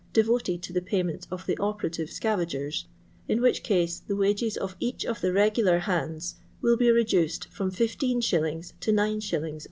[0.13, 2.85] devoted to the payment of the operative soavagers,
[3.27, 7.69] in which case the wages of each of the regular hands will be reduced from
[7.69, 8.79] Ifii.
[8.79, 9.59] to 9s.